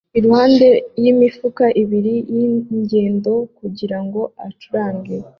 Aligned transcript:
iruhande 0.17 0.67
yimifuka 1.01 1.65
ibiri 1.81 2.15
yingendo 2.35 3.33
kugirango 3.57 4.21
acurange 4.47 5.15